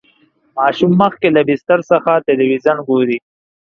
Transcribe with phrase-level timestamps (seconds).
[0.57, 3.17] ماشوم مخکې له بستر څخه تلویزیون ګوري.